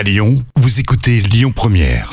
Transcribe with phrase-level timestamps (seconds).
[0.00, 2.10] À Lyon, vous écoutez Lyon Première.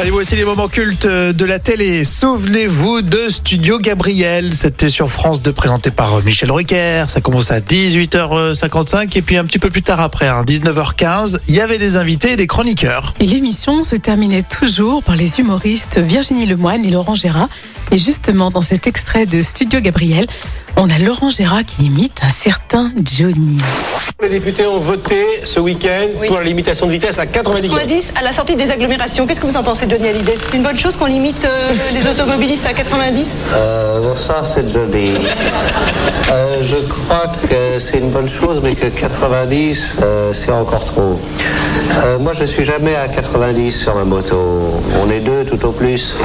[0.00, 2.04] Allez, voici les moments cultes de la télé.
[2.04, 4.52] Souvenez-vous de Studio Gabriel.
[4.54, 7.04] C'était sur France 2, présenté par euh, Michel Rucker.
[7.08, 11.54] Ça commence à 18h55 et puis un petit peu plus tard après, hein, 19h15, il
[11.54, 13.14] y avait des invités et des chroniqueurs.
[13.20, 17.50] Et l'émission se terminait toujours par les humoristes Virginie Lemoine et Laurent Gérard.
[17.92, 20.26] Et justement, dans cet extrait de Studio Gabriel,
[20.76, 23.58] on a Laurent Gérard qui imite un certain Johnny.
[24.22, 27.76] Les députés ont voté ce week-end pour la limitation de vitesse à 90 km.
[27.80, 29.26] 90 à la sortie des agglomérations.
[29.26, 32.06] Qu'est-ce que vous en pensez, Johnny Hallyday C'est une bonne chose qu'on limite euh, les
[32.08, 35.10] automobilistes à 90 Euh, bon, ça, c'est joli.
[36.30, 41.18] Euh, je crois que c'est une bonne chose, mais que 90, euh, c'est encore trop.
[42.04, 44.36] Euh, moi, je suis jamais à 90 sur ma moto.
[45.04, 46.14] On est deux tout au plus.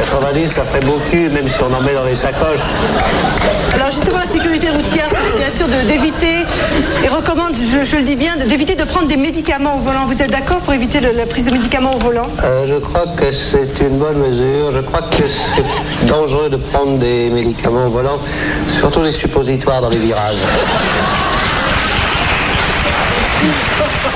[0.00, 2.74] 90, ça ferait beaucoup, même si on en met dans les sacoches.
[5.56, 6.44] Sûr, d'éviter,
[7.04, 10.04] et recommande, je, je le dis bien, d'éviter de prendre des médicaments au volant.
[10.06, 12.28] Vous êtes d'accord pour éviter le- la prise de médicaments au volant?
[12.44, 14.70] Euh, je crois que c'est une bonne mesure.
[14.72, 18.18] Je crois que c'est dangereux de prendre des médicaments au volant,
[18.68, 20.36] surtout les suppositoires dans les virages.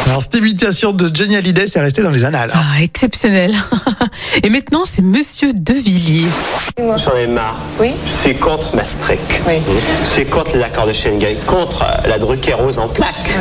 [0.07, 2.51] Alors, cette imitation de Johnny Hallyday, c'est resté dans les annales.
[2.55, 2.61] hein.
[2.77, 3.55] Ah, exceptionnel.
[4.43, 6.29] Et maintenant, c'est Monsieur Devilliers.
[6.79, 7.57] J'en ai marre.
[7.79, 7.91] Oui.
[8.05, 9.21] Je suis contre Maastricht.
[9.47, 9.55] Oui.
[10.05, 13.39] Je suis contre les accords de Schengen, contre la Druckerose en plaques,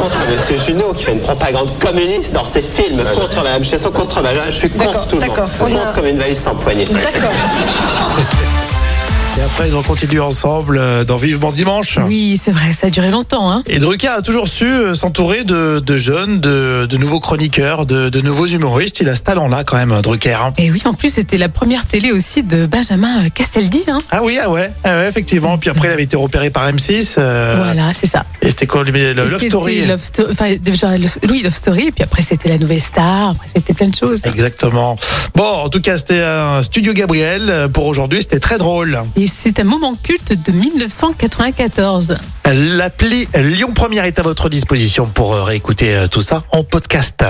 [0.00, 0.58] contre M.
[0.58, 4.42] Junot qui fait une propagande communiste dans ses films, contre la manifestation, contre Maja.
[4.50, 5.36] Je suis contre tout le monde.
[5.58, 6.86] Contre a- comme une valise sans poignée.
[6.86, 7.30] D'accord.
[9.64, 11.98] Ils ont continué ensemble euh, dans Vivement Dimanche.
[12.06, 13.50] Oui, c'est vrai, ça a duré longtemps.
[13.50, 13.62] Hein.
[13.66, 18.08] Et Drucker a toujours su euh, s'entourer de, de jeunes, de, de nouveaux chroniqueurs, de,
[18.08, 19.00] de nouveaux humoristes.
[19.00, 20.34] Il a ce talent-là quand même, Drucker.
[20.34, 20.52] hein.
[20.58, 23.84] Et oui, en plus, c'était la première télé aussi de Benjamin Castaldi.
[23.88, 23.98] Hein.
[24.10, 25.56] Ah oui, ah ouais, ah ouais, effectivement.
[25.58, 27.14] Puis après, il avait été repéré par M6.
[27.18, 28.24] euh, Voilà, c'est ça.
[28.42, 29.84] Et c'était quoi le, Love Story?
[29.86, 30.54] Love Sto- enfin,
[31.30, 31.86] oui, Love Story.
[31.88, 33.30] Et puis après, c'était la nouvelle star.
[33.30, 34.20] Après, c'était plein de choses.
[34.26, 34.96] Exactement.
[35.34, 38.20] Bon, en tout cas, c'était un studio Gabriel euh, pour aujourd'hui.
[38.20, 39.00] C'était très drôle.
[39.16, 42.18] Et c'est un moment culte de 1994.
[42.46, 47.24] L'appli Lyon Première est à votre disposition pour euh, réécouter euh, tout ça en podcast.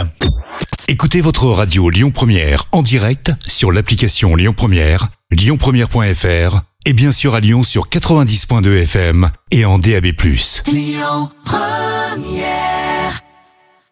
[0.89, 7.35] Écoutez votre radio Lyon Première en direct sur l'application Lyon Première, lyonpremière.fr et bien sûr
[7.35, 10.07] à Lyon sur 90.2 FM et en DAB+.